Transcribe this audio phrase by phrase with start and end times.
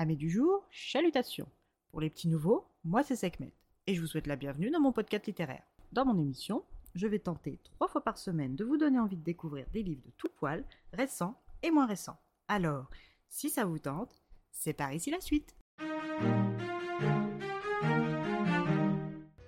[0.00, 1.48] Amis du jour, chalutations.
[1.90, 3.52] Pour les petits nouveaux, moi c'est Sekhmet
[3.88, 5.64] et je vous souhaite la bienvenue dans mon podcast littéraire.
[5.90, 6.62] Dans mon émission,
[6.94, 10.04] je vais tenter trois fois par semaine de vous donner envie de découvrir des livres
[10.06, 11.34] de tout poil, récents
[11.64, 12.16] et moins récents.
[12.46, 12.88] Alors,
[13.28, 14.22] si ça vous tente,
[14.52, 15.56] c'est par ici la suite.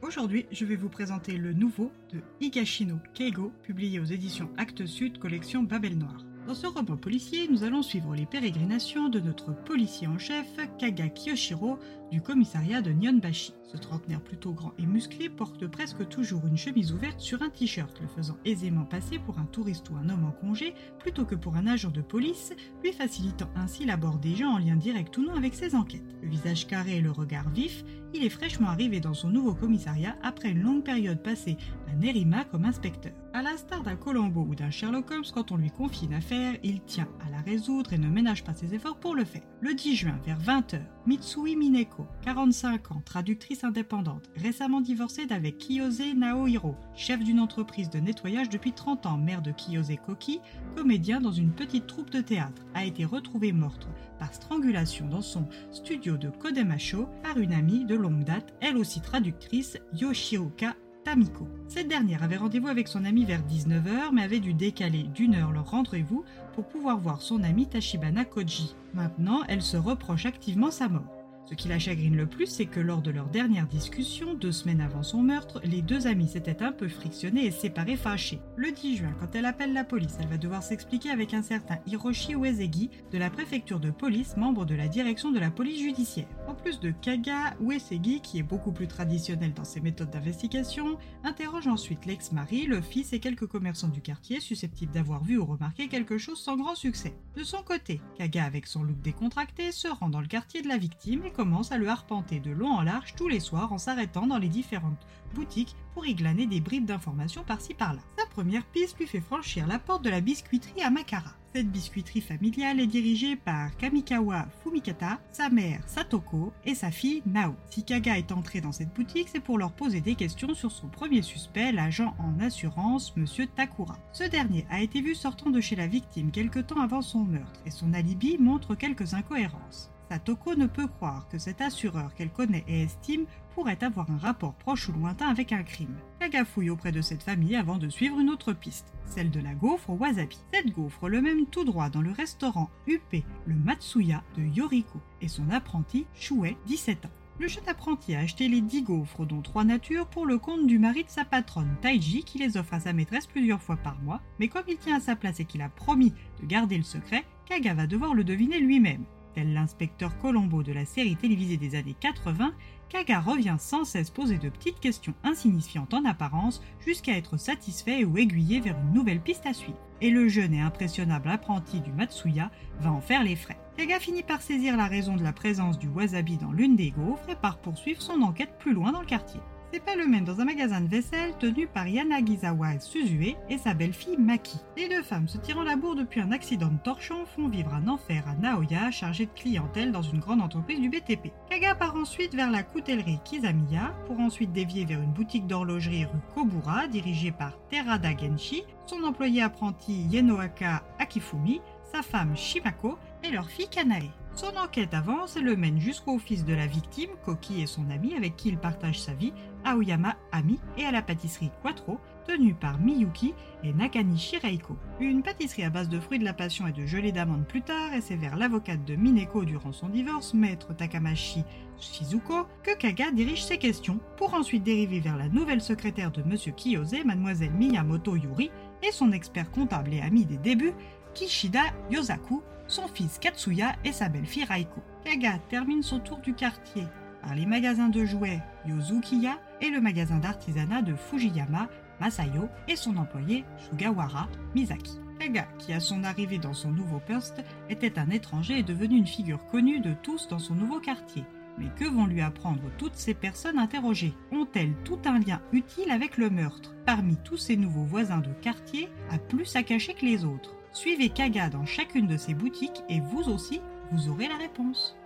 [0.03, 5.21] Aujourd'hui, je vais vous présenter le nouveau de Higashino Keigo, publié aux éditions Actes Sud,
[5.21, 6.25] collection Babel Noir.
[6.47, 10.47] Dans ce roman policier, nous allons suivre les pérégrinations de notre policier en chef,
[10.79, 11.79] Kaga Kiyoshiro,
[12.11, 13.53] du commissariat de Nyonbashi.
[13.71, 18.01] Ce trentenaire plutôt grand et musclé porte presque toujours une chemise ouverte sur un t-shirt,
[18.01, 21.55] le faisant aisément passer pour un touriste ou un homme en congé, plutôt que pour
[21.55, 25.35] un agent de police, lui facilitant ainsi l'abord des gens en lien direct ou non
[25.35, 26.17] avec ses enquêtes.
[26.23, 30.17] Le visage carré et le regard vif, il est fraîchement arrivé dans son nouveau commissariat
[30.23, 31.57] après une longue période passée
[31.89, 33.13] à Nerima comme inspecteur.
[33.33, 36.81] À l'instar d'un Colombo ou d'un Sherlock Holmes, quand on lui confie une affaire, il
[36.81, 39.43] tient à la résoudre et ne ménage pas ses efforts pour le faire.
[39.61, 46.03] Le 10 juin, vers 20h, Mitsui Mineko, 45 ans, traductrice indépendante, récemment divorcée d'avec Kiyose
[46.17, 50.41] Naohiro, chef d'une entreprise de nettoyage depuis 30 ans, mère de Kiyose Koki,
[50.75, 55.49] comédien dans une petite troupe de théâtre, a été retrouvée morte par strangulation dans son
[55.71, 61.47] studio de Kodemacho par une amie de longue date, elle aussi traductrice, Yoshioka Tamiko.
[61.69, 65.53] Cette dernière avait rendez-vous avec son ami vers 19h, mais avait dû décaler d'une heure
[65.53, 68.75] leur rendez-vous pour pouvoir voir son ami Tachibana Koji.
[68.95, 71.20] Maintenant, elle se reproche activement sa mort.
[71.51, 74.81] Ce qui la chagrine le plus, c'est que lors de leur dernière discussion, deux semaines
[74.81, 78.39] avant son meurtre, les deux amis s'étaient un peu frictionnés et séparés fâchés.
[78.55, 81.79] Le 10 juin, quand elle appelle la police, elle va devoir s'expliquer avec un certain
[81.89, 86.29] Hiroshi Uesegi de la préfecture de police, membre de la direction de la police judiciaire.
[86.47, 91.67] En plus de Kaga, Uesegi, qui est beaucoup plus traditionnel dans ses méthodes d'investigation, interroge
[91.67, 96.17] ensuite l'ex-mari, le fils et quelques commerçants du quartier susceptibles d'avoir vu ou remarqué quelque
[96.17, 97.13] chose sans grand succès.
[97.37, 100.79] De son côté, Kaga, avec son look décontracté, se rend dans le quartier de la
[100.79, 104.27] victime et commence à le arpenter de long en large tous les soirs en s'arrêtant
[104.27, 108.03] dans les différentes boutiques pour y glaner des bribes d'informations par-ci par-là.
[108.19, 111.31] Sa première piste lui fait franchir la porte de la biscuiterie à Makara.
[111.55, 117.55] Cette biscuiterie familiale est dirigée par Kamikawa Fumikata, sa mère Satoko et sa fille Nao.
[117.71, 120.89] Si Kaga est entré dans cette boutique, c'est pour leur poser des questions sur son
[120.89, 123.97] premier suspect, l'agent en assurance, Monsieur Takura.
[124.13, 127.63] Ce dernier a été vu sortant de chez la victime quelque temps avant son meurtre
[127.65, 129.91] et son alibi montre quelques incohérences.
[130.11, 134.55] Satoko ne peut croire que cet assureur qu'elle connaît et estime pourrait avoir un rapport
[134.55, 135.95] proche ou lointain avec un crime.
[136.19, 139.55] Kaga fouille auprès de cette famille avant de suivre une autre piste, celle de la
[139.55, 140.41] gaufre au wasabi.
[140.53, 145.29] Cette gaufre le mène tout droit dans le restaurant UP, le Matsuya de Yoriko, et
[145.29, 147.11] son apprenti Shuei, 17 ans.
[147.39, 150.81] Le jeune apprenti a acheté les 10 gaufres, dont 3 natures, pour le compte du
[150.81, 154.21] mari de sa patronne, Taiji, qui les offre à sa maîtresse plusieurs fois par mois,
[154.41, 156.13] mais comme il tient à sa place et qu'il a promis
[156.43, 159.05] de garder le secret, Kaga va devoir le deviner lui-même.
[159.35, 162.53] Tel l'inspecteur Colombo de la série télévisée des années 80,
[162.89, 168.19] Kaga revient sans cesse poser de petites questions insignifiantes en apparence jusqu'à être satisfait ou
[168.19, 169.79] aiguillé vers une nouvelle piste à suivre.
[170.01, 173.61] Et le jeune et impressionnable apprenti du Matsuya va en faire les frais.
[173.77, 177.31] Kaga finit par saisir la raison de la présence du wasabi dans l'une des gaufres
[177.31, 179.41] et par poursuivre son enquête plus loin dans le quartier.
[179.73, 183.73] C'est pas le même dans un magasin de vaisselle tenu par Yanagisawa Suzue et sa
[183.73, 184.59] belle-fille Maki.
[184.77, 187.87] Les deux femmes se tirant la bourre depuis un accident de torchon font vivre un
[187.87, 191.31] enfer à Naoya, chargé de clientèle dans une grande entreprise du BTP.
[191.49, 196.19] Kaga part ensuite vers la coutellerie Kizamiya pour ensuite dévier vers une boutique d'horlogerie rue
[196.35, 201.61] Kobura dirigée par Terada Genshi, son employé apprenti Yenoaka Akifumi,
[201.93, 204.11] sa femme Shimako et leur fille Kanae.
[204.35, 208.15] Son enquête avance et le mène jusqu'au fils de la victime, Koki et son ami
[208.15, 209.33] avec qui il partage sa vie,
[209.65, 213.35] Aoyama Ami, et à la pâtisserie Quattro, tenue par Miyuki
[213.65, 214.77] et Nakanishi Reiko.
[215.01, 217.93] Une pâtisserie à base de fruits de la passion et de gelée d'amande plus tard,
[217.95, 221.45] et c'est vers l'avocate de Mineko durant son divorce, maître Takamashi
[221.79, 226.53] Shizuko, que Kaga dirige ses questions, pour ensuite dériver vers la nouvelle secrétaire de Monsieur
[226.53, 228.51] Kiyose, mademoiselle Miyamoto Yuri,
[228.83, 230.75] et son expert comptable et ami des débuts,
[231.15, 234.81] Kishida Yosaku, son fils Katsuya et sa belle-fille Raiko.
[235.05, 236.85] Kaga termine son tour du quartier
[237.23, 241.69] par les magasins de jouets Yozukiya et le magasin d'artisanat de Fujiyama,
[242.01, 244.99] Masayo et son employé Sugawara Misaki.
[245.19, 249.07] Kaga, qui à son arrivée dans son nouveau poste était un étranger et devenu une
[249.07, 251.25] figure connue de tous dans son nouveau quartier.
[251.59, 254.15] Mais que vont lui apprendre toutes ces personnes interrogées?
[254.33, 256.75] Ont-elles tout un lien utile avec le meurtre?
[256.87, 260.57] Parmi tous ces nouveaux voisins de quartier, a plus à cacher que les autres?
[260.73, 263.61] Suivez Kaga dans chacune de ses boutiques et vous aussi,
[263.93, 264.97] vous aurez la réponse.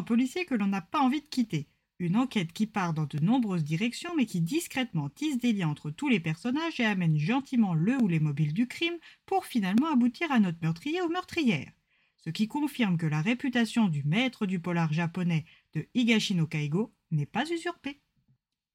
[0.00, 1.68] Un policier que l'on n'a pas envie de quitter.
[1.98, 5.90] Une enquête qui part dans de nombreuses directions mais qui discrètement tisse des liens entre
[5.90, 10.32] tous les personnages et amène gentiment le ou les mobiles du crime pour finalement aboutir
[10.32, 11.70] à notre meurtrier ou meurtrière.
[12.16, 15.44] Ce qui confirme que la réputation du maître du polar japonais
[15.74, 18.00] de Higashino Kaigo n'est pas usurpée.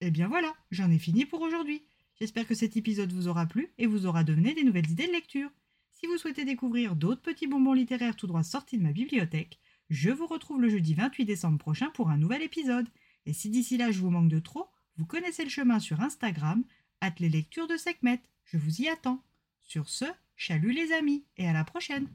[0.01, 1.81] Et eh bien voilà, j'en ai fini pour aujourd'hui.
[2.19, 5.11] J'espère que cet épisode vous aura plu et vous aura donné des nouvelles idées de
[5.11, 5.49] lecture.
[5.91, 9.59] Si vous souhaitez découvrir d'autres petits bonbons littéraires tout droit sortis de ma bibliothèque,
[9.89, 12.87] je vous retrouve le jeudi 28 décembre prochain pour un nouvel épisode.
[13.25, 14.67] Et si d'ici là je vous manque de trop,
[14.97, 16.63] vous connaissez le chemin sur Instagram,
[17.01, 18.21] hâte les lectures de Sekhmet.
[18.45, 19.23] Je vous y attends.
[19.61, 20.05] Sur ce,
[20.35, 22.07] chalut les amis et à la prochaine.